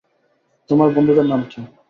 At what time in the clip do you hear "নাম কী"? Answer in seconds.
1.25-1.59